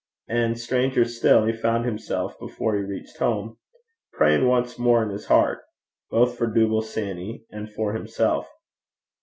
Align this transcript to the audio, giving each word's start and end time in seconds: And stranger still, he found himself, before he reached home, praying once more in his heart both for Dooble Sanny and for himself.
And 0.29 0.57
stranger 0.59 1.05
still, 1.05 1.45
he 1.45 1.53
found 1.53 1.85
himself, 1.85 2.33
before 2.39 2.75
he 2.75 2.81
reached 2.81 3.17
home, 3.17 3.59
praying 4.13 4.47
once 4.47 4.79
more 4.79 5.03
in 5.03 5.09
his 5.11 5.27
heart 5.27 5.59
both 6.09 6.39
for 6.39 6.47
Dooble 6.47 6.81
Sanny 6.83 7.45
and 7.51 7.71
for 7.71 7.93
himself. 7.93 8.49